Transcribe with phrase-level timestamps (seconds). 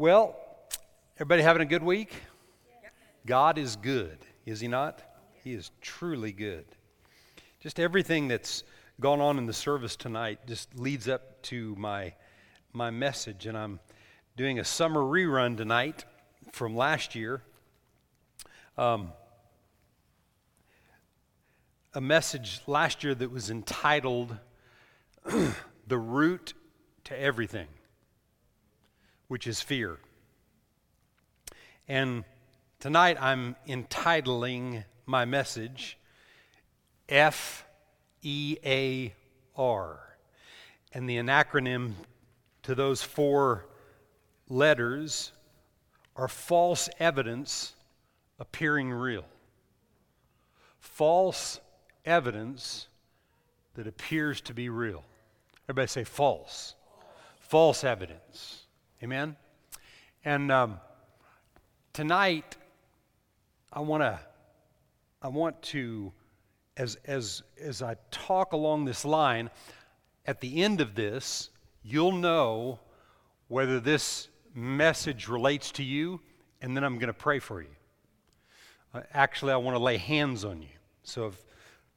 [0.00, 0.36] Well,
[1.16, 2.12] everybody having a good week?
[3.26, 5.02] God is good, is He not?
[5.42, 6.66] He is truly good.
[7.58, 8.62] Just everything that's
[9.00, 12.14] gone on in the service tonight just leads up to my,
[12.72, 13.80] my message, and I'm
[14.36, 16.04] doing a summer rerun tonight
[16.52, 17.42] from last year.
[18.76, 19.12] Um,
[21.92, 24.36] a message last year that was entitled
[25.88, 26.54] The Root
[27.02, 27.66] to Everything
[29.28, 29.98] which is fear.
[31.86, 32.24] And
[32.80, 35.98] tonight I'm entitling my message
[37.08, 37.64] F
[38.22, 39.14] E A
[39.56, 40.00] R.
[40.92, 41.92] And the acronym
[42.62, 43.66] to those four
[44.48, 45.32] letters
[46.16, 47.74] are false evidence
[48.38, 49.24] appearing real.
[50.78, 51.60] False
[52.04, 52.88] evidence
[53.74, 55.04] that appears to be real.
[55.68, 56.74] Everybody say false.
[57.38, 58.66] False evidence.
[59.00, 59.36] Amen?
[60.24, 60.80] And um,
[61.92, 62.56] tonight,
[63.72, 64.18] I want to,
[65.22, 66.12] I want to,
[66.76, 69.50] as, as, as I talk along this line,
[70.26, 71.50] at the end of this,
[71.84, 72.80] you'll know
[73.46, 76.20] whether this message relates to you,
[76.60, 77.76] and then I'm going to pray for you.
[78.92, 80.68] Uh, actually, I want to lay hands on you.
[81.04, 81.44] So if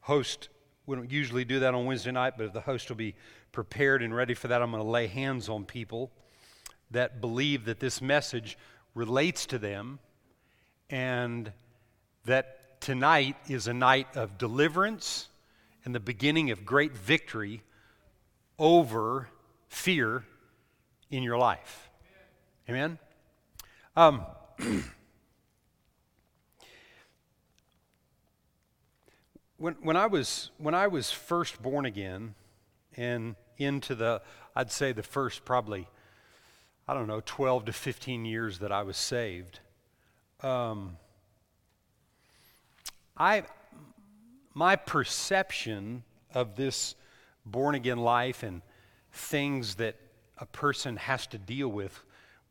[0.01, 0.49] host,
[0.85, 3.15] we don't usually do that on Wednesday night, but if the host will be
[3.51, 6.11] prepared and ready for that, I'm going to lay hands on people
[6.91, 8.57] that believe that this message
[8.93, 9.99] relates to them
[10.89, 11.51] and
[12.25, 15.29] that tonight is a night of deliverance
[15.85, 17.63] and the beginning of great victory
[18.59, 19.27] over
[19.69, 20.23] fear
[21.09, 21.89] in your life.
[22.69, 22.99] Amen?
[23.95, 24.25] Um,
[29.57, 32.35] when, when, I was, when I was first born again
[32.95, 34.21] and into the,
[34.55, 35.87] I'd say the first probably
[36.91, 39.61] I don't know, 12 to 15 years that I was saved,
[40.43, 40.97] um,
[43.15, 43.43] I,
[44.53, 46.03] my perception
[46.33, 46.95] of this
[47.45, 48.61] born again life and
[49.13, 49.95] things that
[50.37, 51.97] a person has to deal with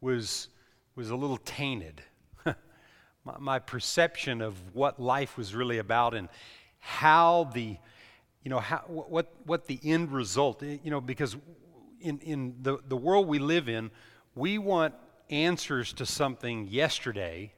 [0.01, 0.49] was,
[0.97, 2.01] was a little tainted.
[2.47, 6.31] my, my perception of what life was really about and
[6.79, 7.77] how the,
[8.43, 11.37] you know, how, what, what the end result, you know, because
[12.01, 13.91] in, in the, the world we live in,
[14.41, 14.95] we want
[15.29, 17.53] answers to something yesterday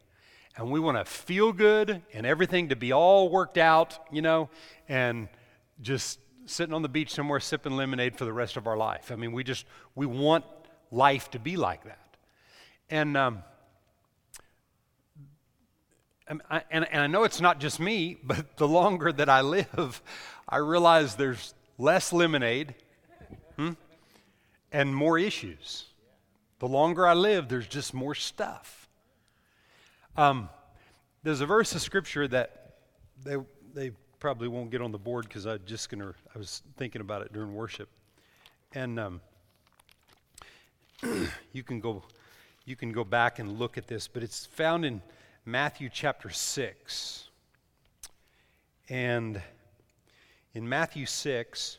[0.56, 4.50] and we want to feel good and everything to be all worked out, you know,
[4.88, 5.28] and
[5.80, 9.12] just sitting on the beach somewhere sipping lemonade for the rest of our life.
[9.12, 10.44] I mean, we just, we want
[10.90, 12.16] life to be like that.
[12.90, 13.44] And, um,
[16.26, 20.02] and, and I know it's not just me, but the longer that I live,
[20.48, 22.74] I realize there's less lemonade
[23.56, 23.74] hmm,
[24.72, 25.86] and more issues.
[26.62, 28.88] The longer I live, there's just more stuff.
[30.16, 30.48] Um,
[31.24, 32.76] there's a verse of scripture that
[33.24, 33.34] they,
[33.74, 33.90] they
[34.20, 37.32] probably won't get on the board because I just gonna I was thinking about it
[37.32, 37.88] during worship,
[38.76, 39.20] and um,
[41.52, 42.04] you can go
[42.64, 45.02] you can go back and look at this, but it's found in
[45.44, 47.28] Matthew chapter six,
[48.88, 49.42] and
[50.54, 51.78] in Matthew six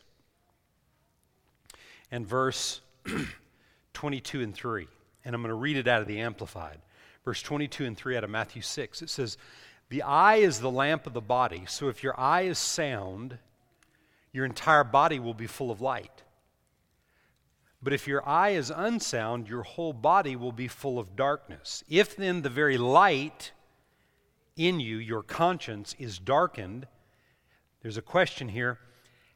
[2.10, 2.82] and verse
[3.94, 4.86] 22 and 3.
[5.24, 6.78] And I'm going to read it out of the Amplified.
[7.24, 9.00] Verse 22 and 3 out of Matthew 6.
[9.00, 9.38] It says,
[9.88, 11.64] The eye is the lamp of the body.
[11.66, 13.38] So if your eye is sound,
[14.32, 16.22] your entire body will be full of light.
[17.82, 21.84] But if your eye is unsound, your whole body will be full of darkness.
[21.88, 23.52] If then the very light
[24.56, 26.86] in you, your conscience, is darkened,
[27.82, 28.78] there's a question here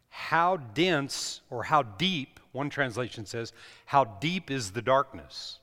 [0.08, 3.52] how dense or how deep, one translation says,
[3.86, 5.58] how deep is the darkness?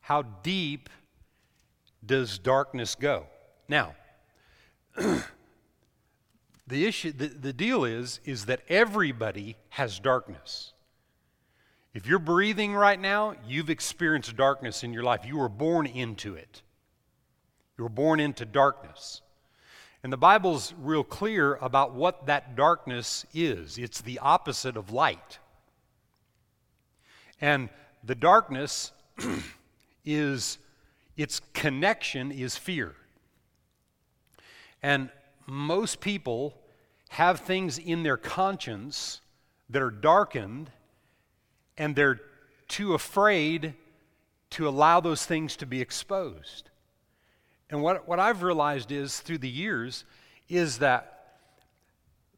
[0.00, 0.88] How deep
[2.04, 3.26] does darkness go?
[3.68, 3.94] Now,
[6.66, 10.72] the issue the, the deal is is that everybody has darkness.
[11.94, 15.26] If you're breathing right now, you've experienced darkness in your life.
[15.26, 16.62] You were born into it.
[17.76, 19.22] You were born into darkness.
[20.02, 25.38] And the Bible's real clear about what that darkness is it's the opposite of light.
[27.40, 27.68] And
[28.04, 28.92] the darkness
[30.04, 30.58] is,
[31.16, 32.94] its connection is fear.
[34.82, 35.10] And
[35.46, 36.54] most people
[37.10, 39.20] have things in their conscience
[39.70, 40.70] that are darkened,
[41.76, 42.20] and they're
[42.68, 43.74] too afraid
[44.50, 46.70] to allow those things to be exposed.
[47.70, 50.04] And what, what I've realized is through the years
[50.48, 51.36] is that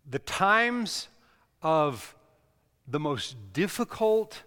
[0.08, 1.08] the times
[1.62, 2.14] of
[2.88, 4.42] the most difficult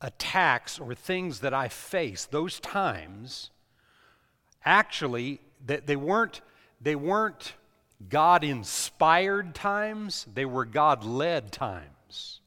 [0.00, 3.50] attacks or things that I face, those times,
[4.64, 6.40] actually, they, they weren't,
[6.80, 7.54] they weren't
[8.08, 12.40] God inspired times, they were God led times.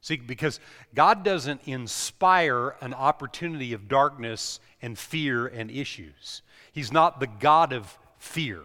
[0.00, 0.58] See, because
[0.94, 6.42] God doesn't inspire an opportunity of darkness and fear and issues.
[6.72, 8.62] He's not the God of fear.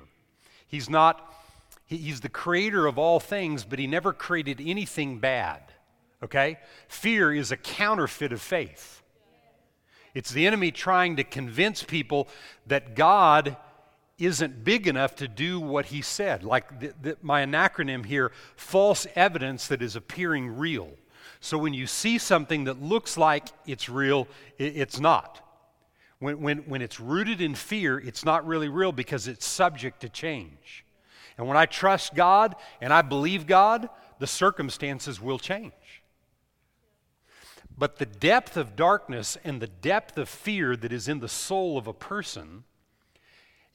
[0.67, 1.33] He's not,
[1.85, 5.61] he's the creator of all things, but he never created anything bad.
[6.23, 6.57] Okay?
[6.87, 9.03] Fear is a counterfeit of faith.
[10.13, 12.27] It's the enemy trying to convince people
[12.65, 13.55] that God
[14.17, 16.43] isn't big enough to do what he said.
[16.43, 20.89] Like the, the, my acronym here false evidence that is appearing real.
[21.39, 24.27] So when you see something that looks like it's real,
[24.57, 25.46] it, it's not.
[26.19, 30.09] When, when, when it's rooted in fear, it's not really real because it's subject to
[30.09, 30.85] change.
[31.37, 35.73] And when I trust God and I believe God, the circumstances will change.
[37.77, 41.77] But the depth of darkness and the depth of fear that is in the soul
[41.77, 42.63] of a person,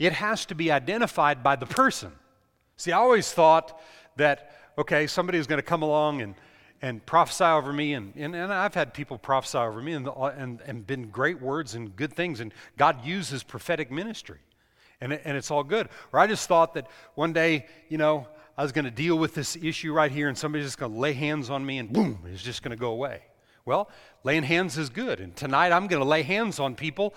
[0.00, 2.10] it has to be identified by the person.
[2.76, 3.80] See, I always thought
[4.16, 6.34] that, okay, somebody is going to come along and,
[6.82, 10.32] and prophesy over me, and, and, and I've had people prophesy over me and, uh,
[10.36, 14.40] and, and been great words and good things, and God uses prophetic ministry,
[15.00, 15.88] and, and it's all good.
[16.12, 18.26] Or I just thought that one day, you know,
[18.58, 20.98] I was going to deal with this issue right here, and somebody's just going to
[20.98, 23.22] lay hands on me, and boom, it's just going to go away.
[23.64, 23.88] Well,
[24.24, 25.20] laying hands is good.
[25.20, 27.14] And tonight I'm going to lay hands on people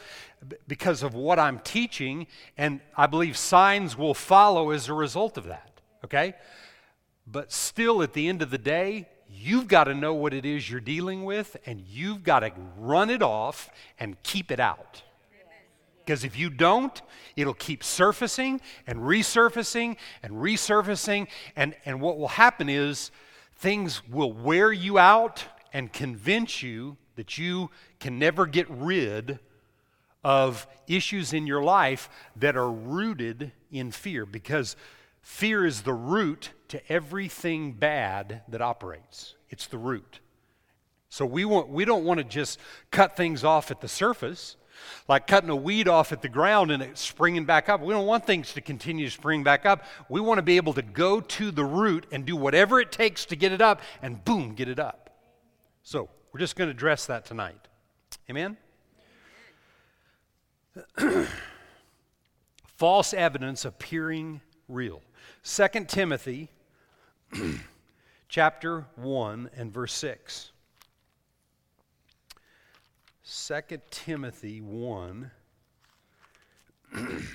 [0.67, 5.45] because of what I'm teaching, and I believe signs will follow as a result of
[5.45, 5.81] that.
[6.03, 6.35] Okay?
[7.25, 10.69] But still, at the end of the day, you've got to know what it is
[10.69, 15.03] you're dealing with, and you've got to run it off and keep it out.
[16.05, 17.01] Because if you don't,
[17.35, 21.27] it'll keep surfacing and resurfacing and resurfacing.
[21.55, 23.09] And, and what will happen is
[23.55, 29.39] things will wear you out and convince you that you can never get rid
[30.23, 34.75] of issues in your life that are rooted in fear because
[35.21, 39.35] fear is the root to everything bad that operates.
[39.49, 40.19] It's the root.
[41.09, 42.59] So we, want, we don't want to just
[42.91, 44.57] cut things off at the surface,
[45.07, 47.81] like cutting a weed off at the ground and it springing back up.
[47.81, 49.85] We don't want things to continue to spring back up.
[50.09, 53.25] We want to be able to go to the root and do whatever it takes
[53.27, 55.09] to get it up and boom, get it up.
[55.83, 57.69] So, we're just going to address that tonight.
[58.29, 58.57] Amen?
[62.75, 65.01] False evidence appearing real.
[65.45, 66.49] 2 Timothy
[68.29, 70.51] chapter 1 and verse 6.
[73.27, 75.31] 2 Timothy 1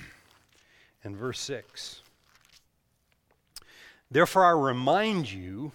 [1.03, 2.01] and verse 6.
[4.09, 5.71] Therefore, I remind you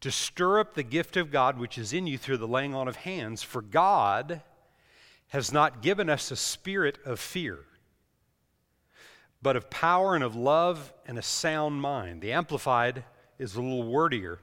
[0.00, 2.88] to stir up the gift of God which is in you through the laying on
[2.88, 3.42] of hands.
[3.42, 4.42] For God
[5.28, 7.60] has not given us a spirit of fear,
[9.40, 12.20] but of power and of love and a sound mind.
[12.20, 13.04] The Amplified
[13.38, 14.38] is a little wordier.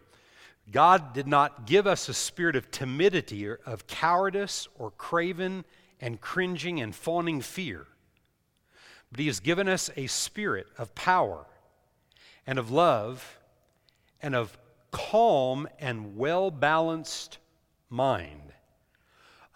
[0.71, 5.65] God did not give us a spirit of timidity or of cowardice or craven
[5.99, 7.87] and cringing and fawning fear,
[9.11, 11.45] but He has given us a spirit of power
[12.45, 13.39] and of love
[14.21, 14.57] and of
[14.91, 17.37] calm and well balanced
[17.89, 18.53] mind.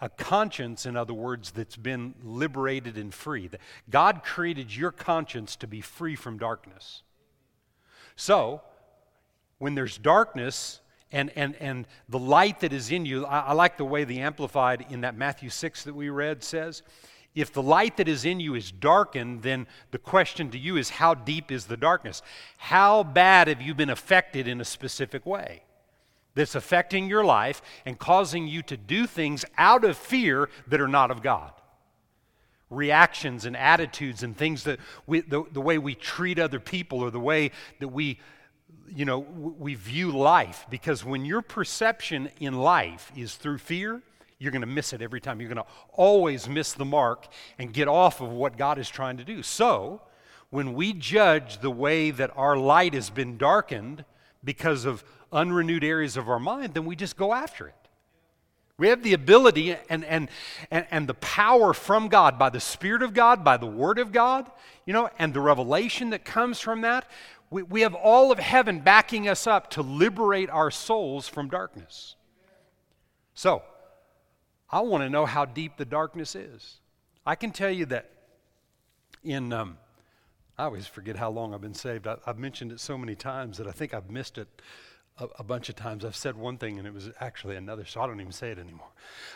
[0.00, 3.48] A conscience, in other words, that's been liberated and free.
[3.88, 7.02] God created your conscience to be free from darkness.
[8.16, 8.62] So,
[9.64, 10.80] when there's darkness
[11.10, 14.20] and, and, and the light that is in you, I, I like the way the
[14.20, 16.82] Amplified in that Matthew 6 that we read says,
[17.34, 20.90] if the light that is in you is darkened, then the question to you is
[20.90, 22.20] how deep is the darkness?
[22.58, 25.62] How bad have you been affected in a specific way
[26.34, 30.88] that's affecting your life and causing you to do things out of fear that are
[30.88, 31.52] not of God?
[32.68, 37.10] Reactions and attitudes and things that we, the, the way we treat other people or
[37.10, 38.18] the way that we
[38.88, 44.02] you know we view life because when your perception in life is through fear
[44.38, 45.40] you're going to miss it every time.
[45.40, 49.16] You're going to always miss the mark and get off of what God is trying
[49.16, 49.42] to do.
[49.42, 50.02] So,
[50.50, 54.04] when we judge the way that our light has been darkened
[54.44, 57.74] because of unrenewed areas of our mind, then we just go after it.
[58.76, 60.28] We have the ability and, and,
[60.70, 64.10] and, and the power from God, by the Spirit of God, by the Word of
[64.12, 64.50] God,
[64.84, 67.08] you know, and the revelation that comes from that.
[67.50, 72.16] We, we have all of heaven backing us up to liberate our souls from darkness.
[73.34, 73.62] So,
[74.70, 76.78] I want to know how deep the darkness is.
[77.26, 78.10] I can tell you that
[79.22, 79.78] in, um,
[80.58, 82.06] I always forget how long I've been saved.
[82.06, 84.48] I, have mentioned it so many times that I think I've missed it.
[85.18, 86.04] a, a, bunch of times.
[86.04, 88.58] I've said one thing and it was actually another, so I don't even say it
[88.58, 88.90] anymore.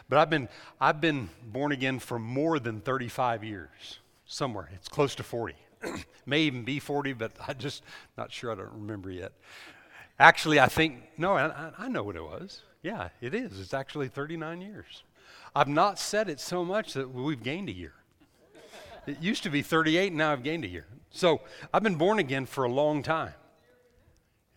[0.09, 0.49] But I've been,
[0.81, 4.69] I've been born again for more than 35 years, somewhere.
[4.75, 5.55] It's close to 40.
[6.27, 7.83] May even be 40, but I just
[8.17, 8.53] not sure.
[8.53, 9.33] I don't remember yet.
[10.19, 12.63] Actually, I think, no, I, I know what it was.
[12.83, 13.61] Yeah, it is.
[13.61, 15.03] It's actually 39 years.
[15.55, 17.95] I've not said it so much that we've gained a year.
[19.07, 20.87] It used to be 38, and now I've gained a year.
[21.11, 21.41] So
[21.73, 23.33] I've been born again for a long time.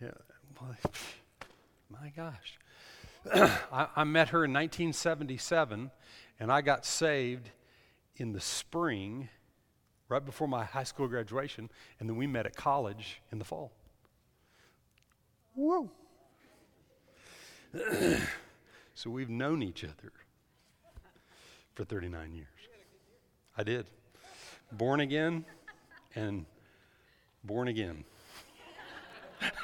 [0.00, 0.10] Yeah,
[1.90, 2.58] my gosh.
[3.72, 5.90] I, I met her in 1977,
[6.38, 7.50] and I got saved
[8.16, 9.28] in the spring,
[10.12, 13.72] right before my high school graduation, and then we met at college in the fall.
[15.54, 15.90] Whoa.
[18.94, 20.12] so we've known each other
[21.74, 22.46] for 39 years.
[23.56, 23.86] I did.
[24.70, 25.46] Born again
[26.14, 26.44] and
[27.42, 28.04] born again.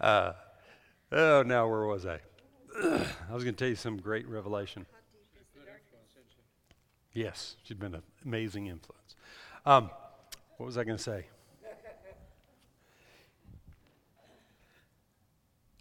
[0.00, 0.32] uh,
[1.12, 2.18] oh, now where was I?
[2.82, 4.86] I was going to tell you some great revelation.
[7.12, 9.16] Yes, she's been an amazing influence.
[9.66, 9.90] Um,
[10.56, 11.26] what was I going to say?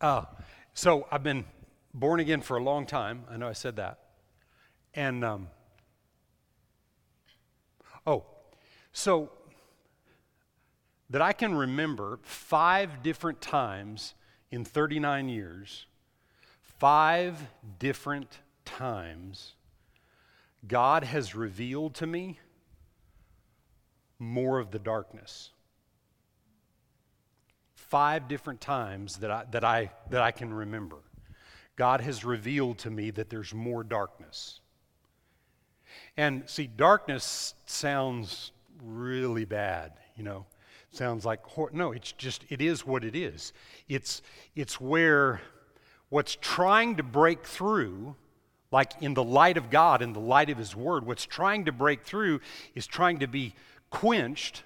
[0.01, 0.23] Uh,
[0.73, 1.45] so I've been
[1.93, 3.23] born again for a long time.
[3.29, 3.99] I know I said that.
[4.95, 5.47] And, um,
[8.07, 8.25] oh,
[8.91, 9.29] so
[11.11, 14.15] that I can remember five different times
[14.51, 15.85] in 39 years,
[16.61, 17.37] five
[17.77, 19.53] different times,
[20.67, 22.39] God has revealed to me
[24.19, 25.51] more of the darkness
[27.89, 30.97] five different times that I, that I, that I can remember.
[31.75, 34.59] God has revealed to me that there's more darkness.
[36.15, 38.51] And see, darkness sounds
[38.83, 40.45] really bad, you know.
[40.91, 43.53] Sounds like no, it's just it is what it is.
[43.87, 44.23] It's
[44.55, 45.39] it's where
[46.09, 48.15] what's trying to break through
[48.71, 51.71] like in the light of God in the light of his word, what's trying to
[51.71, 52.39] break through
[52.75, 53.55] is trying to be
[53.89, 54.63] quenched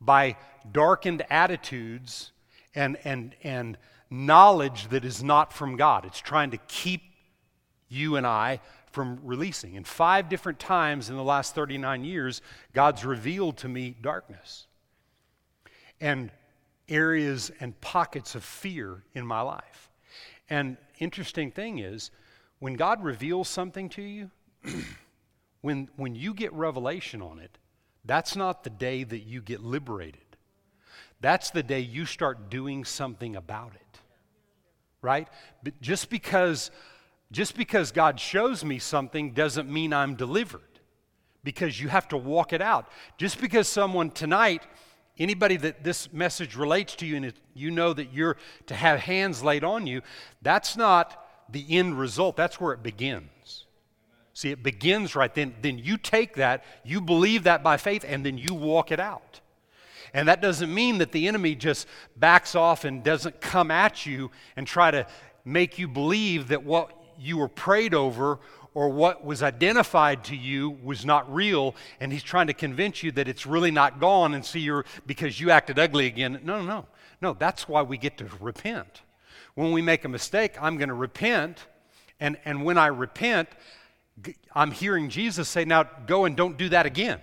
[0.00, 0.36] by
[0.70, 2.32] darkened attitudes
[2.74, 3.78] and, and, and
[4.10, 6.04] knowledge that is not from God.
[6.04, 7.02] It's trying to keep
[7.88, 8.60] you and I
[8.92, 9.76] from releasing.
[9.76, 12.42] And five different times in the last 39 years,
[12.74, 14.66] God's revealed to me darkness
[16.00, 16.30] and
[16.88, 19.90] areas and pockets of fear in my life.
[20.48, 22.10] And interesting thing is,
[22.58, 24.30] when God reveals something to you,
[25.60, 27.58] when, when you get revelation on it,
[28.04, 30.20] that's not the day that you get liberated.
[31.20, 34.00] That's the day you start doing something about it.
[35.02, 35.28] Right?
[35.62, 36.70] But just because
[37.32, 40.62] just because God shows me something doesn't mean I'm delivered.
[41.42, 42.88] Because you have to walk it out.
[43.18, 44.62] Just because someone tonight
[45.18, 48.36] anybody that this message relates to you and you know that you're
[48.66, 50.02] to have hands laid on you,
[50.42, 52.36] that's not the end result.
[52.36, 53.64] That's where it begins.
[54.34, 55.54] See, it begins right then.
[55.62, 59.40] Then you take that, you believe that by faith, and then you walk it out.
[60.12, 61.86] And that doesn't mean that the enemy just
[62.16, 65.06] backs off and doesn't come at you and try to
[65.44, 68.38] make you believe that what you were prayed over
[68.74, 73.10] or what was identified to you was not real and he's trying to convince you
[73.12, 76.66] that it's really not gone and see you're because you acted ugly again no no
[76.66, 76.86] no
[77.22, 79.00] no that's why we get to repent
[79.56, 81.66] when we make a mistake i'm going to repent
[82.20, 83.48] and and when i repent
[84.54, 87.20] I'm hearing Jesus say, now go and don't do that again,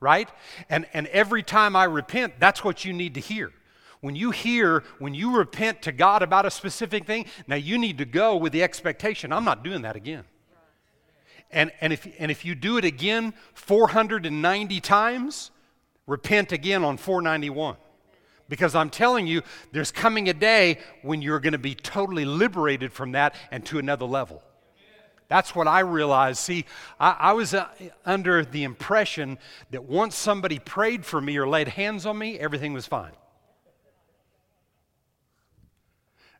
[0.00, 0.28] right?
[0.68, 3.52] And, and every time I repent, that's what you need to hear.
[4.00, 7.98] When you hear, when you repent to God about a specific thing, now you need
[7.98, 10.24] to go with the expectation, I'm not doing that again.
[11.50, 15.52] And, and, if, and if you do it again 490 times,
[16.06, 17.76] repent again on 491.
[18.48, 22.92] Because I'm telling you, there's coming a day when you're going to be totally liberated
[22.92, 24.42] from that and to another level.
[25.28, 26.38] That's what I realized.
[26.38, 26.66] See,
[27.00, 27.68] I, I was uh,
[28.04, 29.38] under the impression
[29.70, 33.12] that once somebody prayed for me or laid hands on me, everything was fine.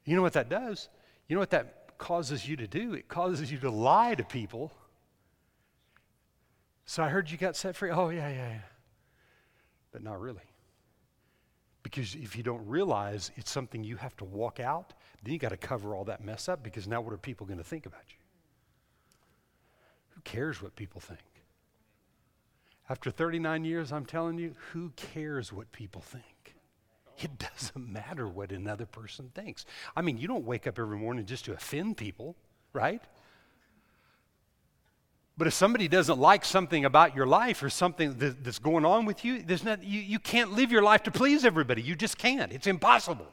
[0.04, 0.90] You know what that does?
[1.28, 2.92] You know what that causes you to do?
[2.92, 4.70] It causes you to lie to people.
[6.84, 7.90] So I heard you got set free.
[7.90, 8.60] Oh, yeah, yeah, yeah.
[9.90, 10.42] But not really.
[11.84, 15.50] Because if you don't realize it's something you have to walk out, then you got
[15.50, 18.02] to cover all that mess up because now what are people going to think about
[18.08, 18.16] you?
[20.14, 21.20] Who cares what people think?
[22.88, 26.56] After 39 years, I'm telling you, who cares what people think?
[27.18, 29.66] It doesn't matter what another person thinks.
[29.94, 32.34] I mean, you don't wake up every morning just to offend people,
[32.72, 33.02] right?
[35.36, 39.04] But if somebody doesn't like something about your life or something that, that's going on
[39.04, 41.82] with you, there's not, you, you can't live your life to please everybody.
[41.82, 42.52] You just can't.
[42.52, 43.26] It's impossible.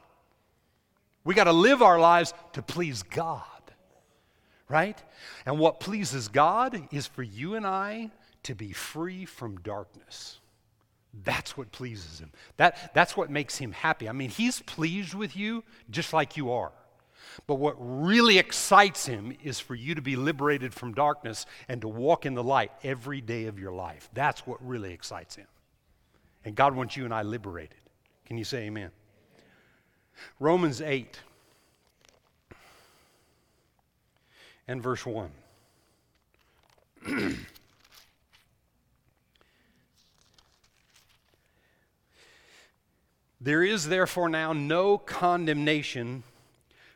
[1.24, 3.44] We got to live our lives to please God,
[4.68, 5.00] right?
[5.46, 8.10] And what pleases God is for you and I
[8.42, 10.40] to be free from darkness.
[11.24, 12.32] That's what pleases him.
[12.56, 14.08] That, that's what makes him happy.
[14.08, 16.72] I mean, he's pleased with you just like you are.
[17.46, 21.88] But what really excites him is for you to be liberated from darkness and to
[21.88, 24.08] walk in the light every day of your life.
[24.12, 25.46] That's what really excites him.
[26.44, 27.78] And God wants you and I liberated.
[28.26, 28.90] Can you say amen?
[30.38, 31.18] Romans 8
[34.68, 35.30] and verse 1.
[43.40, 46.22] there is therefore now no condemnation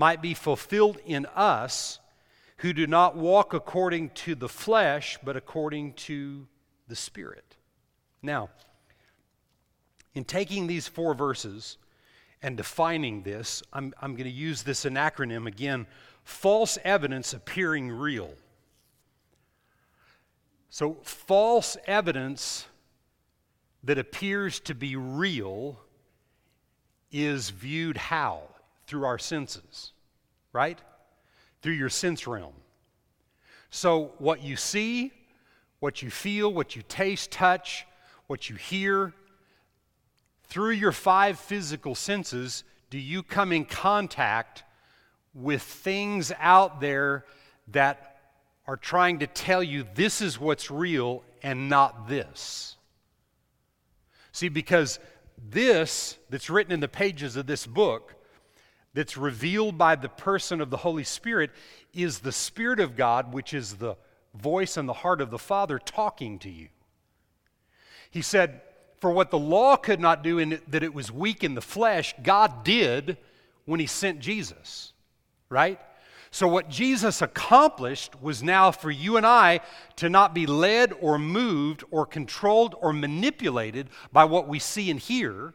[0.00, 2.00] might be fulfilled in us
[2.56, 6.46] who do not walk according to the flesh, but according to
[6.88, 7.56] the Spirit.
[8.22, 8.48] Now,
[10.14, 11.76] in taking these four verses
[12.40, 15.86] and defining this, I'm, I'm going to use this an acronym again
[16.24, 18.30] false evidence appearing real.
[20.70, 22.64] So, false evidence
[23.84, 25.78] that appears to be real
[27.12, 28.44] is viewed how?
[28.90, 29.92] Through our senses,
[30.52, 30.80] right?
[31.62, 32.54] Through your sense realm.
[33.70, 35.12] So, what you see,
[35.78, 37.86] what you feel, what you taste, touch,
[38.26, 39.14] what you hear,
[40.48, 44.64] through your five physical senses, do you come in contact
[45.34, 47.24] with things out there
[47.68, 48.18] that
[48.66, 52.74] are trying to tell you this is what's real and not this?
[54.32, 54.98] See, because
[55.38, 58.16] this that's written in the pages of this book
[58.94, 61.50] that's revealed by the person of the Holy Spirit
[61.94, 63.96] is the Spirit of God, which is the
[64.34, 66.68] voice and the heart of the Father talking to you.
[68.10, 68.60] He said,
[69.00, 72.14] For what the law could not do, in that it was weak in the flesh,
[72.22, 73.16] God did
[73.64, 74.92] when He sent Jesus,
[75.48, 75.80] right?
[76.32, 79.60] So, what Jesus accomplished was now for you and I
[79.96, 85.00] to not be led or moved or controlled or manipulated by what we see and
[85.00, 85.54] hear,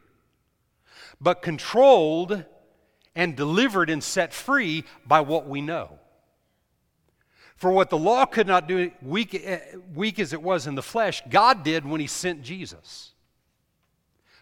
[1.22, 2.44] but controlled
[3.16, 6.00] and delivered and set free by what we know.
[7.56, 9.60] For what the law could not do, weak, eh,
[9.94, 13.14] weak as it was in the flesh, God did when He sent Jesus.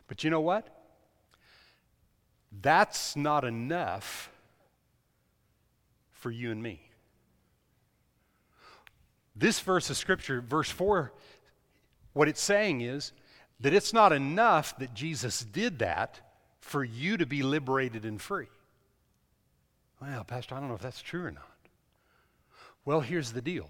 [0.07, 0.67] But you know what?
[2.61, 4.31] That's not enough
[6.11, 6.81] for you and me.
[9.35, 11.11] This verse of Scripture, verse 4,
[12.13, 13.11] what it's saying is
[13.59, 16.19] that it's not enough that Jesus did that
[16.61, 18.47] for you to be liberated and free.
[20.05, 21.47] Well, Pastor, I don't know if that's true or not.
[22.83, 23.69] Well, here's the deal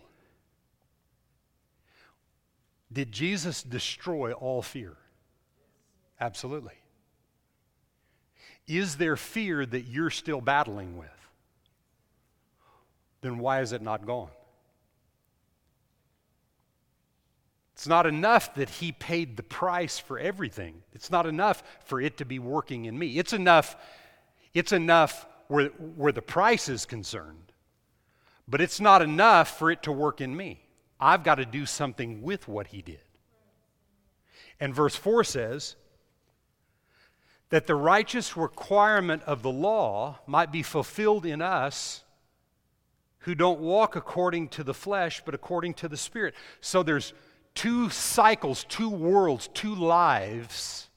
[2.92, 4.98] Did Jesus destroy all fear?
[6.20, 6.74] Absolutely.
[8.68, 11.10] Is there fear that you're still battling with?
[13.22, 14.30] Then why is it not gone?
[17.74, 20.82] It's not enough that he paid the price for everything.
[20.94, 23.20] It's not enough for it to be working in me.
[23.20, 23.76] It's enough
[24.54, 27.52] it's enough where, where the price is concerned.
[28.48, 30.66] But it's not enough for it to work in me.
[31.00, 33.00] I've got to do something with what he did.
[34.60, 35.76] And verse 4 says
[37.50, 42.04] that the righteous requirement of the law might be fulfilled in us
[43.20, 46.36] who don't walk according to the flesh, but according to the Spirit.
[46.62, 47.14] So there's
[47.56, 50.90] two cycles, two worlds, two lives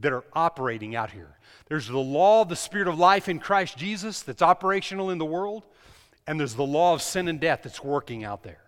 [0.00, 1.36] that are operating out here.
[1.66, 5.24] There's the law of the Spirit of life in Christ Jesus that's operational in the
[5.24, 5.64] world,
[6.26, 8.62] and there's the law of sin and death that's working out there.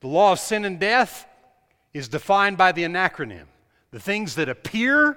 [0.00, 1.26] The law of sin and death
[1.92, 3.46] is defined by the anacronym.
[3.90, 5.16] The things that appear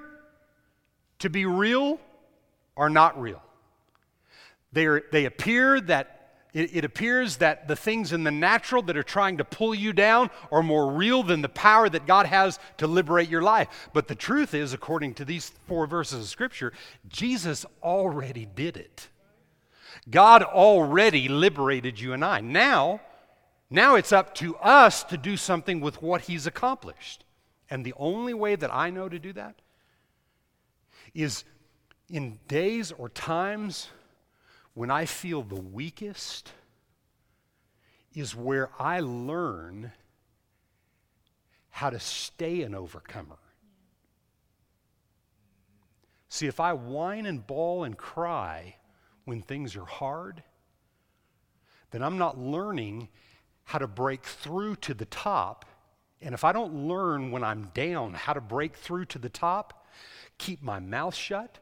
[1.20, 2.00] to be real
[2.76, 3.42] are not real.
[4.74, 6.23] They, are, they appear that
[6.54, 9.92] it, it, appears that the things in the natural that are trying to pull you
[9.92, 13.90] down are more real than the power that God has to liberate your life.
[13.92, 16.72] But the truth is, according to these four verses of Scripture,
[17.08, 19.10] Jesus already did it.
[20.10, 22.42] God already liberated you and I.
[22.42, 23.02] Now,
[23.70, 27.26] Now it's up to us to do something with what he's accomplished.
[27.68, 29.56] And the only way that I know to do that
[31.16, 31.44] is
[32.10, 33.90] in days or times
[34.74, 36.52] when I feel the weakest,
[38.14, 39.92] is where I learn
[41.70, 43.38] how to stay an overcomer.
[46.30, 48.76] See, if I whine and bawl and cry
[49.26, 50.44] when things are hard,
[51.92, 53.10] then I'm not learning
[53.66, 55.66] how to break through to the top.
[56.22, 59.86] And if I don't learn when I'm down how to break through to the top,
[60.38, 61.60] keep my mouth shut,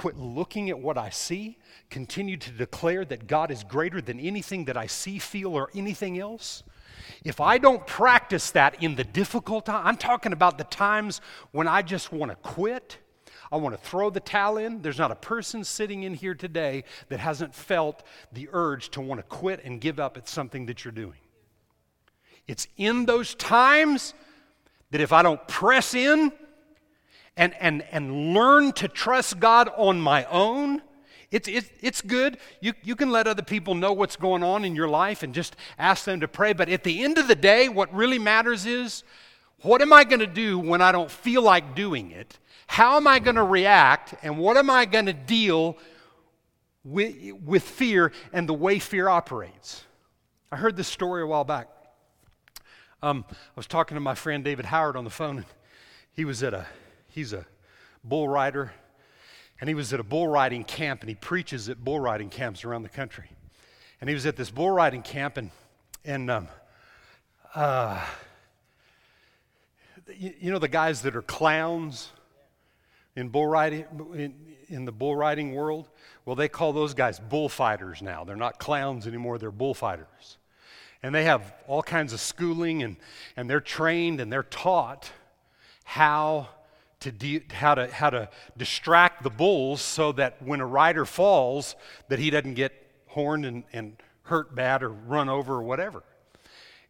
[0.00, 1.58] quit looking at what I see,
[1.90, 6.18] continue to declare that God is greater than anything that I see, feel, or anything
[6.18, 6.62] else.
[7.22, 11.20] If I don't practice that in the difficult time, I'm talking about the times
[11.52, 12.96] when I just want to quit.
[13.52, 14.80] I want to throw the towel in.
[14.80, 19.18] There's not a person sitting in here today that hasn't felt the urge to want
[19.18, 21.20] to quit and give up at something that you're doing.
[22.48, 24.14] It's in those times
[24.92, 26.32] that if I don't press in
[27.40, 30.82] and, and, and learn to trust God on my own,
[31.30, 32.36] it's, it's, it's good.
[32.60, 35.56] You, you can let other people know what's going on in your life and just
[35.78, 36.52] ask them to pray.
[36.52, 39.04] But at the end of the day, what really matters is
[39.62, 42.38] what am I going to do when I don't feel like doing it?
[42.66, 44.14] How am I going to react?
[44.22, 45.78] And what am I going to deal
[46.84, 49.84] with, with fear and the way fear operates?
[50.52, 51.68] I heard this story a while back.
[53.02, 55.46] Um, I was talking to my friend David Howard on the phone, and
[56.12, 56.66] he was at a,
[57.10, 57.46] he's a
[58.04, 58.72] bull rider,
[59.60, 62.64] and he was at a bull riding camp, and he preaches at bull riding camps
[62.64, 63.30] around the country.
[64.00, 65.50] And he was at this bull riding camp, and,
[66.04, 66.48] and um,
[67.54, 68.04] uh,
[70.16, 72.10] you, you, know the guys that are clowns
[73.16, 74.34] in bull riding, in,
[74.68, 75.88] in the bull riding world?
[76.24, 78.24] Well, they call those guys bullfighters now.
[78.24, 80.38] They're not clowns anymore, they're bullfighters
[81.02, 82.96] and they have all kinds of schooling and,
[83.36, 85.10] and they're trained and they're taught
[85.84, 86.48] how
[87.00, 91.74] to, de- how, to, how to distract the bulls so that when a rider falls
[92.08, 92.72] that he doesn't get
[93.06, 96.02] horned and, and hurt bad or run over or whatever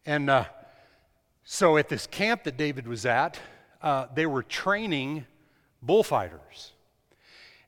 [0.05, 0.45] and uh,
[1.45, 3.39] so at this camp that david was at
[3.83, 5.25] uh, they were training
[5.83, 6.73] bullfighters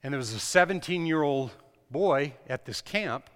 [0.03, 1.53] and there was a 17 year old
[1.91, 3.31] boy at this camp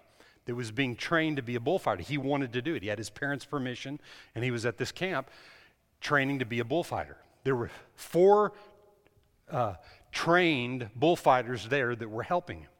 [0.47, 2.03] that was being trained to be a bullfighter.
[2.03, 2.83] He wanted to do it.
[2.83, 4.01] He had his parents' permission,
[4.35, 5.29] and he was at this camp
[6.01, 7.17] training to be a bullfighter.
[7.45, 8.53] There were four
[9.51, 9.75] uh,
[10.13, 12.71] trained bullfighters there that were helping him.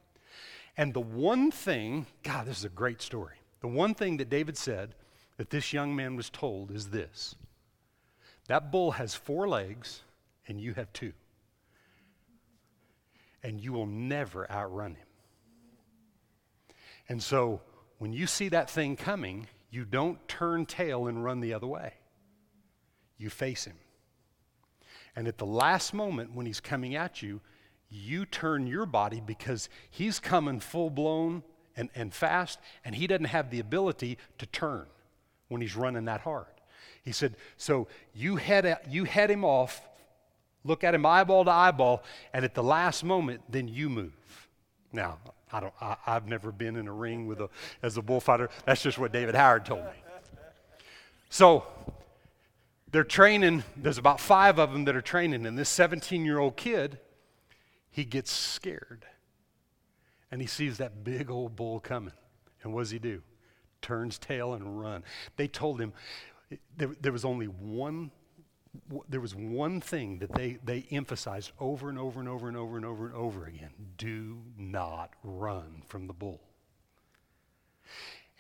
[0.77, 3.37] And the one thing, God, this is a great story.
[3.61, 4.95] The one thing that David said
[5.37, 7.35] that this young man was told is this
[8.49, 10.03] that bull has four legs,
[10.47, 11.13] and you have two.
[13.43, 15.07] And you will never outrun him.
[17.09, 17.61] And so
[17.99, 21.95] when you see that thing coming, you don't turn tail and run the other way.
[23.19, 23.77] You face him.
[25.17, 27.41] And at the last moment when he's coming at you,
[27.89, 31.43] you turn your body because he's coming full blown
[31.77, 34.87] and, and fast, and he doesn't have the ability to turn
[35.49, 36.47] when he's running that hard.
[37.03, 39.81] He said, So you head, you head him off,
[40.65, 42.03] look at him eyeball to eyeball,
[42.33, 44.49] and at the last moment, then you move.
[44.93, 45.19] Now,
[45.53, 47.49] I don't, I, have never been in a ring with a,
[47.83, 48.51] as a bullfighter.
[48.65, 49.91] That's just what David Howard told me.
[51.31, 51.65] So
[52.97, 56.57] they're training, there's about five of them that are training, and this 17 year old
[56.57, 56.99] kid,
[57.91, 59.05] he gets scared.
[60.31, 62.15] And he sees that big old bull coming.
[62.63, 63.21] And what does he do?
[63.83, 65.05] Turns tail and run.
[65.37, 65.93] They told him
[66.75, 68.13] there, there was only one
[69.11, 72.77] there was one thing that they, they emphasized over and over and over and over
[72.77, 76.41] and over and over again do not run from the bull.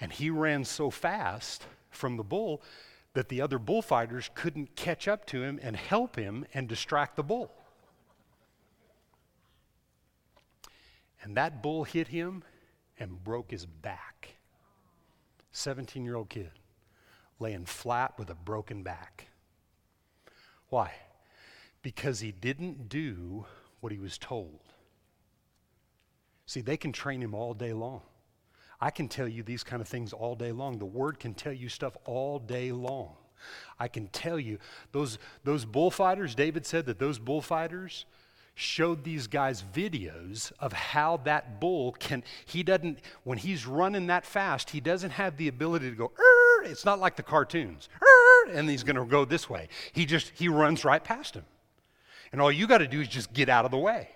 [0.01, 2.63] And he ran so fast from the bull
[3.17, 7.23] that the other bullfighters couldn't catch up to him and help him and distract the
[7.23, 7.51] bull.
[11.23, 12.45] And that bull hit him
[13.01, 14.37] and broke his back.
[15.53, 16.51] 17 year old kid
[17.41, 19.29] laying flat with a broken back.
[20.69, 20.93] Why?
[21.81, 23.47] Because he didn't do
[23.81, 24.61] what he was told.
[26.45, 28.03] See, they can train him all day long.
[28.81, 30.79] I can tell you these kind of things all day long.
[30.79, 33.15] The Word can tell you stuff all day long.
[33.79, 34.59] I can tell you
[34.93, 38.07] those, those bullfighters, David said that those bullfighters
[38.55, 44.25] showed these guys videos of how that bull can, he doesn't, when he's running that
[44.25, 46.11] fast, he doesn't have the ability to go,
[46.65, 47.91] it's not like the cartoons
[48.53, 49.69] and he's going to go this way.
[49.93, 51.45] He just, he runs right past him.
[52.33, 54.11] And all you got to do is just get out of the way.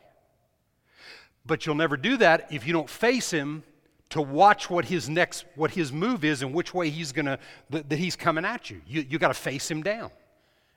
[1.46, 3.62] But you'll never do that if you don't face him
[4.10, 7.38] to watch what his next what his move is and which way he's gonna
[7.70, 8.82] that, that he's coming at you.
[8.86, 10.10] You, you got to face him down.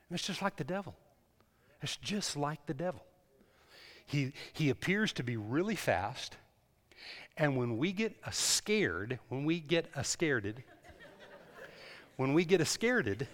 [0.08, 0.94] And it's just like the devil.
[1.82, 3.04] It's just like the devil.
[4.06, 6.36] He he appears to be really fast
[7.36, 10.58] and when we get a scared when we get a scareded
[12.16, 13.26] when we get a scareded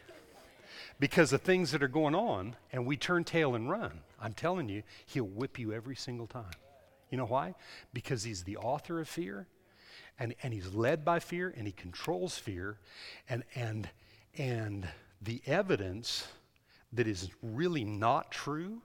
[0.99, 4.69] because of things that are going on and we turn tail and run i'm telling
[4.69, 6.51] you he'll whip you every single time.
[7.11, 7.55] You know why?
[7.93, 9.49] Because he's the author of fear
[10.19, 12.79] and, and he's led by fear and he controls fear
[13.29, 13.89] and and
[14.37, 14.89] and
[15.23, 16.29] the evidence
[16.93, 18.81] that is really not true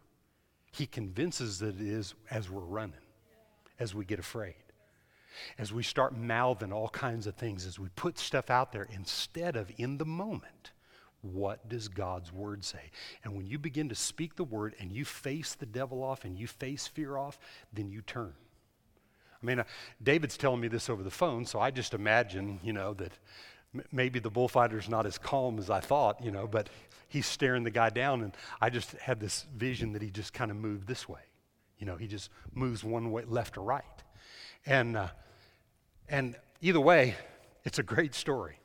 [0.72, 2.94] he convinces that it is as we're running
[3.80, 4.56] as we get afraid
[5.58, 9.56] as we start mouthing all kinds of things as we put stuff out there instead
[9.56, 10.72] of in the moment
[11.34, 12.92] what does God's word say?
[13.24, 16.38] And when you begin to speak the word and you face the devil off and
[16.38, 17.40] you face fear off,
[17.74, 18.34] then you turn.
[19.42, 19.64] I mean, uh,
[20.02, 23.12] David's telling me this over the phone, so I just imagine, you know, that
[23.92, 26.70] maybe the bullfighter's not as calm as I thought, you know, but
[27.08, 30.52] he's staring the guy down, and I just had this vision that he just kind
[30.52, 31.22] of moved this way.
[31.78, 33.84] You know, he just moves one way, left or right.
[34.66, 35.08] And, uh,
[36.08, 37.16] and either way,
[37.64, 38.60] it's a great story.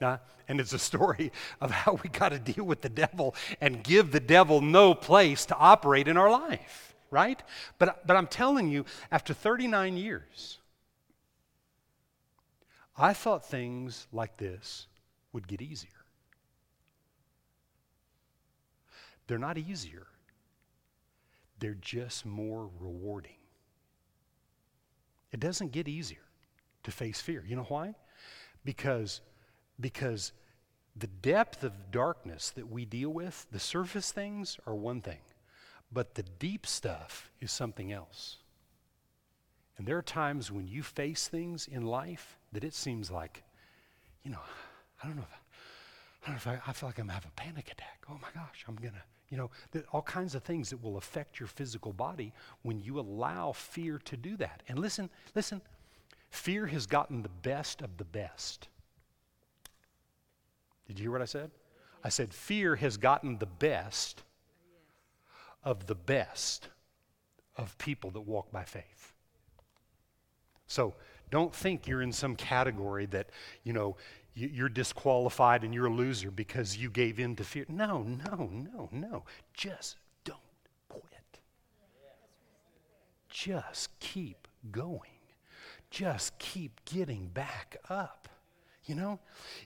[0.00, 0.16] Uh,
[0.48, 4.12] and it's a story of how we got to deal with the devil and give
[4.12, 7.42] the devil no place to operate in our life right?
[7.78, 10.58] But, but I'm telling you, after 39 years,
[12.96, 14.86] I thought things like this
[15.32, 15.90] would get easier.
[19.26, 20.06] They're not easier,
[21.58, 23.36] they're just more rewarding.
[25.32, 26.26] It doesn't get easier
[26.82, 27.44] to face fear.
[27.46, 27.94] You know why?
[28.64, 29.20] Because,
[29.78, 30.32] because
[30.96, 35.20] the depth of darkness that we deal with, the surface things are one thing.
[35.92, 38.36] But the deep stuff is something else.
[39.76, 43.42] And there are times when you face things in life that it seems like,
[44.22, 44.40] you know,
[45.02, 45.38] I don't know if I,
[46.22, 48.04] I don't know if I, I feel like I'm gonna have a panic attack.
[48.08, 49.50] Oh my gosh, I'm gonna, you know,
[49.90, 54.16] all kinds of things that will affect your physical body when you allow fear to
[54.16, 54.62] do that.
[54.68, 55.62] And listen, listen,
[56.28, 58.68] fear has gotten the best of the best.
[60.86, 61.50] Did you hear what I said?
[62.04, 64.24] I said fear has gotten the best
[65.62, 66.68] of the best
[67.56, 69.12] of people that walk by faith.
[70.66, 70.94] So
[71.30, 73.30] don't think you're in some category that,
[73.64, 73.96] you know,
[74.34, 77.66] you're disqualified and you're a loser because you gave in to fear.
[77.68, 79.24] No, no, no, no.
[79.52, 80.38] Just don't
[80.88, 81.04] quit.
[83.28, 85.10] Just keep going.
[85.90, 88.28] Just keep getting back up.
[88.86, 89.18] You know,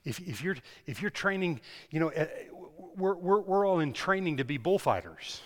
[0.04, 2.26] if, if, you're, if you're training, you know, eh,
[2.96, 5.40] we're, we're, we're all in training to be bullfighters.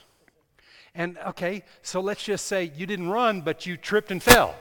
[0.95, 4.55] And okay, so let's just say you didn't run, but you tripped and fell.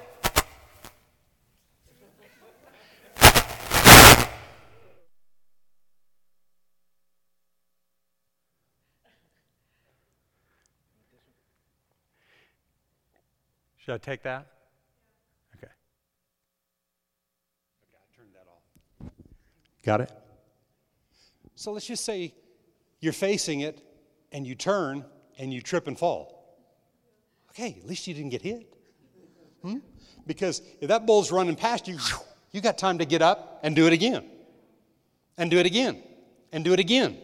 [13.88, 14.46] Should I take that?
[15.56, 15.72] Okay.
[17.82, 19.12] Okay, I turned that off.
[19.82, 20.12] Got it?
[21.56, 22.34] So let's just say
[23.00, 23.82] you're facing it
[24.34, 25.06] and you turn
[25.38, 26.38] and you trip and fall.
[27.52, 28.72] Okay, at least you didn't get hit.
[29.64, 29.78] Hmm?
[30.26, 31.98] Because if that bull's running past you,
[32.52, 34.24] you got time to get up and do it again.
[35.38, 36.02] And do it again.
[36.52, 37.18] And do it again.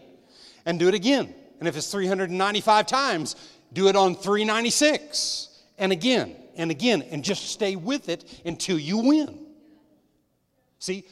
[0.66, 1.34] And do it again.
[1.60, 3.36] And if it's 395 times,
[3.72, 5.50] do it on 396.
[5.78, 7.02] And again and again.
[7.04, 9.46] And just stay with it until you win.
[10.80, 11.06] See,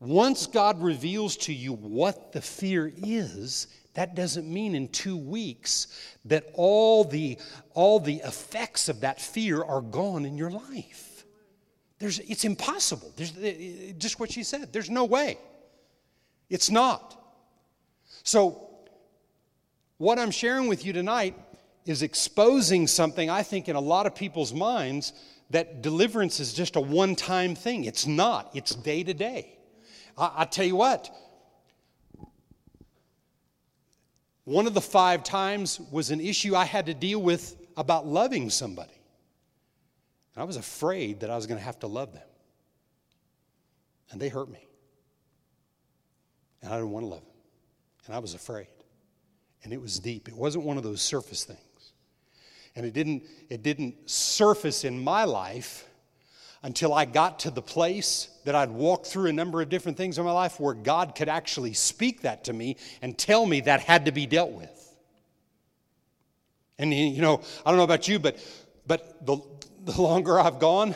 [0.00, 5.88] once God reveals to you what the fear is, that doesn't mean in two weeks
[6.24, 7.38] that all the,
[7.74, 11.24] all the effects of that fear are gone in your life.
[11.98, 13.12] There's, it's impossible.
[13.16, 14.72] There's, eh, eh, just what she said.
[14.72, 15.38] There's no way.
[16.48, 17.16] It's not.
[18.22, 18.68] So,
[19.98, 21.34] what I'm sharing with you tonight
[21.84, 25.12] is exposing something I think in a lot of people's minds
[25.50, 27.84] that deliverance is just a one time thing.
[27.84, 29.58] It's not, it's day to day.
[30.16, 31.10] I, tell you what,
[34.44, 38.50] one of the five times was an issue I had to deal with about loving
[38.50, 39.00] somebody.
[40.34, 42.26] And I was afraid that I was going to have to love them.
[44.10, 44.66] And they hurt me.
[46.62, 47.34] And I didn't want to love them.
[48.06, 48.66] And I was afraid.
[49.62, 50.28] And it was deep.
[50.28, 51.60] It wasn't one of those surface things.
[52.74, 55.86] And it didn't, it didn't surface in my life
[56.62, 60.18] until I got to the place that I'd walked through a number of different things
[60.18, 63.80] in my life where God could actually speak that to me and tell me that
[63.80, 64.94] had to be dealt with.
[66.78, 68.38] And you know, I don't know about you, but
[68.86, 69.38] but the,
[69.84, 70.94] the longer I've gone,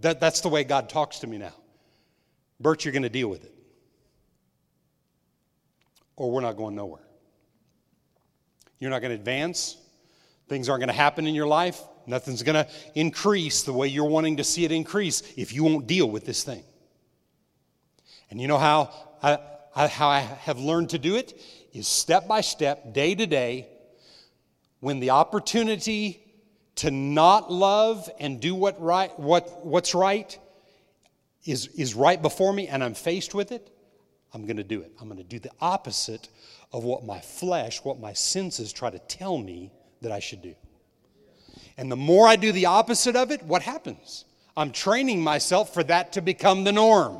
[0.00, 1.54] That, that's the way God talks to me now.
[2.58, 3.54] Bert, you're going to deal with it.
[6.16, 7.06] Or we're not going nowhere.
[8.78, 9.76] You're not going to advance.
[10.48, 11.80] Things aren't going to happen in your life.
[12.06, 15.86] Nothing's going to increase the way you're wanting to see it increase if you won't
[15.86, 16.64] deal with this thing.
[18.32, 18.88] And you know how
[19.22, 19.38] I,
[19.76, 21.38] I, how I have learned to do it
[21.74, 23.68] is step by step, day to day,
[24.80, 26.24] when the opportunity
[26.76, 30.38] to not love and do what right, what, what's right
[31.44, 33.70] is, is right before me and I'm faced with it,
[34.32, 34.92] I'm going to do it.
[34.98, 36.30] I'm going to do the opposite
[36.72, 40.54] of what my flesh, what my senses try to tell me that I should do.
[41.76, 44.24] And the more I do the opposite of it, what happens?
[44.56, 47.18] I'm training myself for that to become the norm.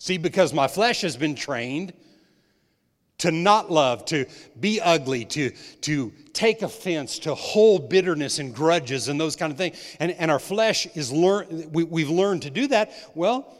[0.00, 1.92] See, because my flesh has been trained
[3.18, 4.24] to not love, to
[4.58, 5.50] be ugly, to,
[5.82, 9.78] to take offense, to hold bitterness and grudges and those kind of things.
[10.00, 12.92] And, and our flesh is learn we, we've learned to do that.
[13.14, 13.54] Well,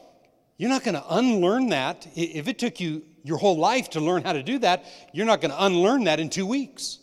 [0.57, 2.07] you're not going to unlearn that.
[2.17, 5.43] If it took you your whole life to learn how to do that, you're not
[5.43, 7.01] going to unlearn that in two weeks.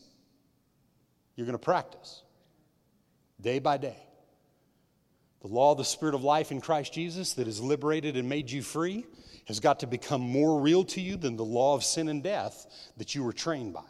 [1.35, 2.23] You're going to practice
[3.39, 4.06] day by day.
[5.47, 8.51] The law of the Spirit of life in Christ Jesus that has liberated and made
[8.51, 9.05] you free
[9.45, 12.67] has got to become more real to you than the law of sin and death
[12.97, 13.85] that you were trained by.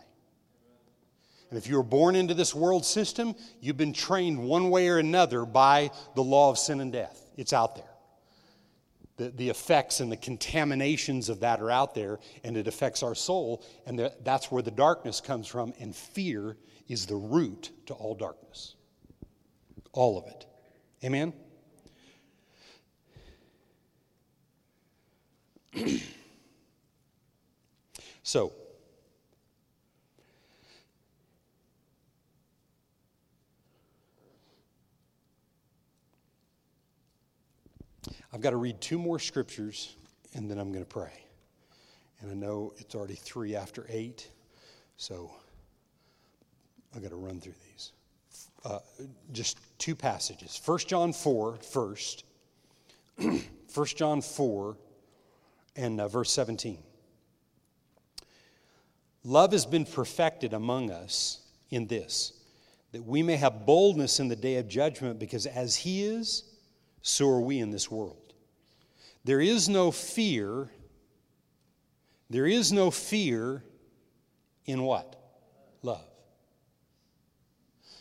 [1.50, 5.00] And if you were born into this world system, you've been trained one way or
[5.00, 7.26] another by the law of sin and death.
[7.38, 7.86] It's out there.
[9.16, 13.16] The, the effects and the contaminations of that are out there, and it affects our
[13.16, 16.56] soul, and the, that's where the darkness comes from, and fear
[16.88, 18.76] is the root to all darkness.
[19.92, 20.46] All of it.
[21.04, 21.34] Amen?
[28.24, 28.52] so,
[38.34, 39.96] I've got to read two more scriptures
[40.34, 41.24] and then I'm going to pray.
[42.22, 44.30] And I know it's already three after eight,
[44.98, 45.32] so
[46.96, 47.92] I've got to run through these.
[48.66, 48.80] Uh,
[49.32, 50.60] just two passages.
[50.64, 52.26] 1 John 4, first.
[53.18, 53.42] 1
[53.96, 54.78] John 4,
[55.78, 56.84] and uh, verse 17.
[59.24, 62.34] Love has been perfected among us in this,
[62.92, 66.44] that we may have boldness in the day of judgment, because as He is,
[67.02, 68.34] so are we in this world.
[69.24, 70.70] There is no fear,
[72.30, 73.64] there is no fear
[74.66, 75.16] in what?
[75.82, 76.06] Love.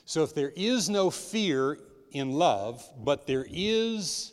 [0.05, 1.79] So if there is no fear
[2.13, 4.33] in love, but there is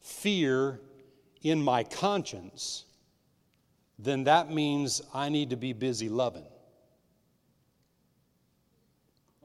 [0.00, 0.80] fear
[1.42, 2.84] in my conscience,
[3.98, 6.46] then that means I need to be busy loving.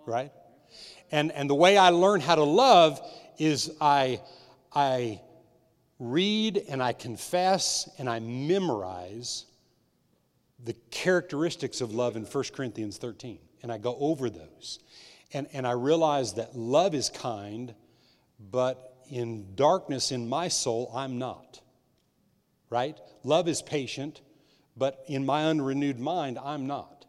[0.05, 0.31] Right?
[1.11, 2.99] And, and the way I learn how to love
[3.37, 4.21] is I,
[4.73, 5.21] I
[5.99, 9.45] read and I confess and I memorize
[10.63, 13.39] the characteristics of love in 1 Corinthians 13.
[13.63, 14.79] And I go over those.
[15.33, 17.73] And, and I realize that love is kind,
[18.39, 21.61] but in darkness in my soul, I'm not
[22.69, 22.97] right?
[23.23, 24.21] Love is patient,
[24.77, 27.05] but in my unrenewed mind, I'm not.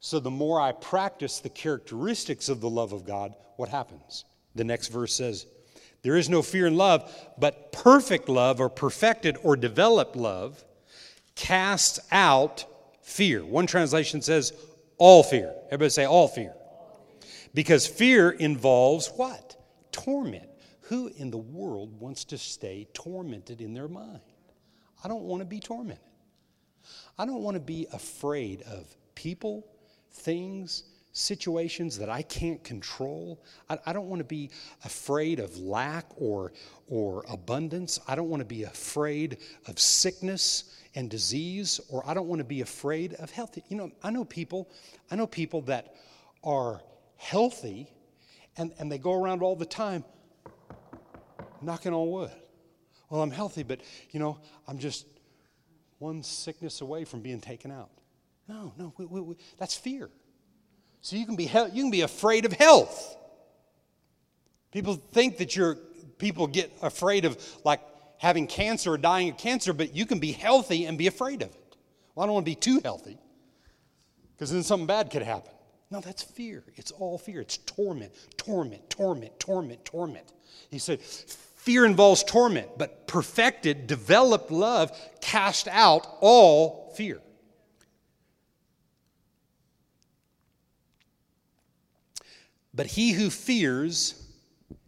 [0.00, 4.24] So the more I practice the characteristics of the love of God, what happens?
[4.54, 5.46] The next verse says,
[6.02, 10.64] There is no fear in love, but perfect love or perfected or developed love
[11.34, 12.64] casts out
[13.02, 13.44] fear.
[13.44, 14.52] One translation says,
[14.98, 15.52] all fear.
[15.66, 16.54] Everybody say, all fear.
[17.54, 19.56] Because fear involves what?
[19.90, 20.48] Torment.
[20.82, 24.20] Who in the world wants to stay tormented in their mind?
[25.04, 26.04] I don't want to be tormented.
[27.18, 29.66] I don't want to be afraid of people,
[30.10, 33.42] things, situations that I can't control.
[33.68, 34.50] I, I, don't want to be
[34.84, 36.52] afraid of lack or,
[36.88, 37.98] or abundance.
[38.08, 42.44] I don't want to be afraid of sickness and disease, or I don't want to
[42.44, 43.58] be afraid of health.
[43.68, 44.70] You know, I know people,
[45.10, 45.94] I know people that
[46.42, 46.80] are
[47.16, 47.90] healthy
[48.56, 50.04] and, and they go around all the time
[51.60, 52.32] knocking on wood
[53.12, 55.06] well, I'm healthy, but, you know, I'm just
[55.98, 57.90] one sickness away from being taken out.
[58.48, 60.08] No, no, we, we, we, that's fear.
[61.02, 63.18] So you can, be, you can be afraid of health.
[64.70, 65.74] People think that you're,
[66.16, 67.82] people get afraid of like
[68.16, 71.50] having cancer or dying of cancer, but you can be healthy and be afraid of
[71.50, 71.76] it.
[72.14, 73.18] Well, I don't want to be too healthy
[74.32, 75.52] because then something bad could happen.
[75.90, 76.64] No, that's fear.
[76.76, 77.42] It's all fear.
[77.42, 80.32] It's torment, torment, torment, torment, torment.
[80.70, 81.00] He said,
[81.62, 84.90] Fear involves torment, but perfected, developed love
[85.20, 87.20] cast out all fear.
[92.74, 94.20] But he who fears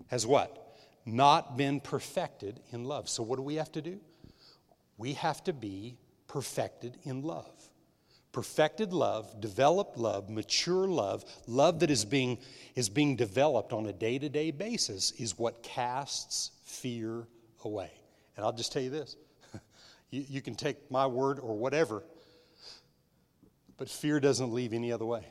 [0.09, 0.65] has what?
[1.07, 3.09] not been perfected in love.
[3.09, 4.01] So, what do we have to do?
[4.97, 5.97] We have to be
[6.27, 7.54] perfected in love.
[8.35, 12.39] Perfected love, developed love, mature love, love that is being,
[12.75, 17.29] is being developed on a day to day basis is what casts fear
[17.65, 17.93] away.
[18.37, 19.15] And I'll just tell you this
[20.11, 22.03] you, you can take my word or whatever,
[23.77, 25.25] but fear doesn't leave any other way.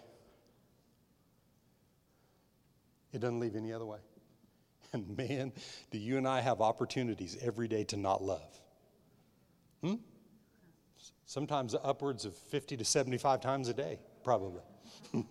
[3.12, 4.00] It doesn't leave any other way.
[4.94, 5.52] And man,
[5.92, 8.62] do you and I have opportunities every day to not love?
[9.84, 9.96] Hmm?
[11.34, 14.62] Sometimes upwards of 50 to 75 times a day, probably.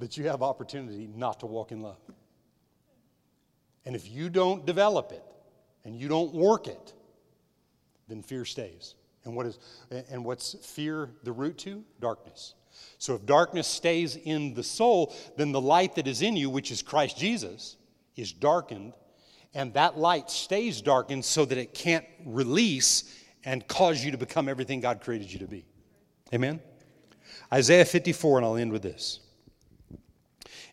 [0.00, 2.00] but you have opportunity not to walk in love.
[3.84, 5.22] And if you don't develop it
[5.84, 6.94] and you don't work it,
[8.08, 8.96] then fear stays.
[9.24, 9.60] And what is
[10.10, 11.84] and what's fear the root to?
[12.00, 12.54] Darkness.
[12.98, 16.72] So if darkness stays in the soul, then the light that is in you, which
[16.72, 17.76] is Christ Jesus,
[18.16, 18.94] is darkened,
[19.54, 24.48] and that light stays darkened so that it can't release and cause you to become
[24.48, 25.64] everything God created you to be.
[26.32, 26.60] Amen?
[27.52, 29.20] Isaiah 54, and I'll end with this.
[29.90, 29.98] And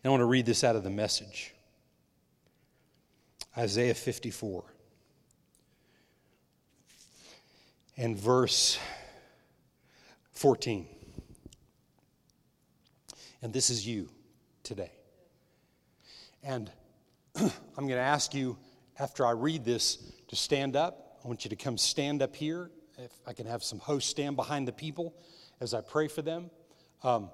[0.04, 1.54] I want to read this out of the message.
[3.56, 4.64] Isaiah 54
[7.96, 8.78] and verse
[10.32, 10.86] 14.
[13.42, 14.08] And this is you
[14.62, 14.92] today.
[16.42, 16.70] And
[17.36, 18.56] I'm going to ask you,
[18.98, 21.07] after I read this, to stand up.
[21.28, 22.70] I want you to come stand up here.
[22.96, 25.14] If I can have some hosts stand behind the people
[25.60, 26.50] as I pray for them.
[27.02, 27.28] Um,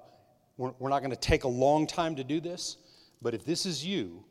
[0.57, 2.77] we're, we're not going to take a long time to do this,
[3.23, 4.25] but if this is you,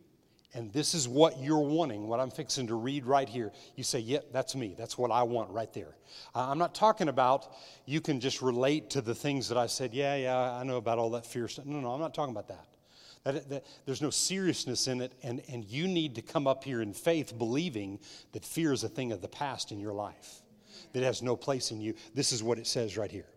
[0.53, 3.99] and this is what you're wanting, what I'm fixing to read right here, you say,
[3.99, 4.75] Yeah, that's me.
[4.77, 5.95] That's what I want right there.
[6.35, 7.55] I'm not talking about
[7.85, 10.97] you can just relate to the things that I said, Yeah, yeah, I know about
[10.97, 11.65] all that fear stuff.
[11.65, 12.67] No, no, I'm not talking about that.
[13.23, 16.81] That, that, there's no seriousness in it, and, and you need to come up here
[16.81, 17.99] in faith believing
[18.33, 20.41] that fear is a thing of the past in your life,
[20.91, 21.93] that has no place in you.
[22.13, 23.27] This is what it says right here.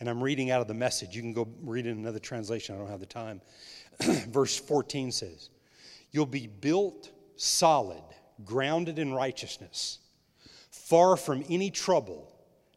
[0.00, 1.16] And I'm reading out of the message.
[1.16, 3.40] You can go read in another translation, I don't have the time.
[4.00, 5.48] Verse 14 says,
[6.10, 8.02] You'll be built solid,
[8.44, 9.98] grounded in righteousness,
[10.70, 12.30] far from any trouble,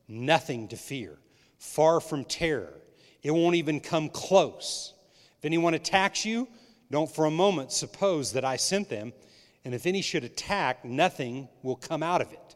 [0.08, 1.18] nothing to fear,
[1.58, 2.74] far from terror.
[3.24, 4.94] It won't even come close.
[5.46, 6.48] If anyone attacks you,
[6.90, 9.14] don't for a moment suppose that I sent them.
[9.64, 12.56] And if any should attack, nothing will come out of it.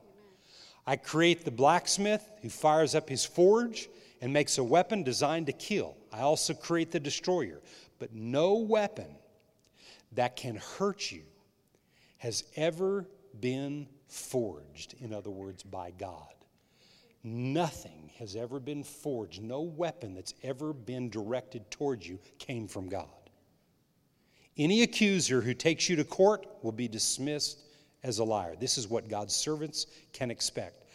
[0.87, 3.87] I create the blacksmith who fires up his forge
[4.21, 5.97] and makes a weapon designed to kill.
[6.11, 7.61] I also create the destroyer.
[7.99, 9.17] But no weapon
[10.13, 11.21] that can hurt you
[12.17, 13.05] has ever
[13.39, 16.33] been forged, in other words, by God.
[17.23, 22.89] Nothing has ever been forged, no weapon that's ever been directed towards you came from
[22.89, 23.07] God.
[24.57, 27.61] Any accuser who takes you to court will be dismissed
[28.03, 28.55] as a liar.
[28.59, 30.85] This is what God's servants can expect.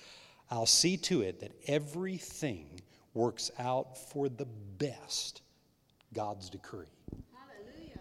[0.51, 2.81] I'll see to it that everything
[3.14, 4.47] works out for the
[4.79, 5.43] best,
[6.12, 6.87] God's decree.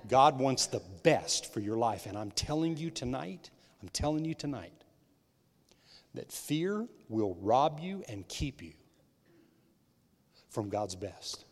[0.10, 2.06] God wants the best for your life.
[2.06, 3.50] And I'm telling you tonight,
[3.82, 4.83] I'm telling you tonight,
[6.14, 8.74] that fear will rob you and keep you
[10.50, 11.46] from God's best.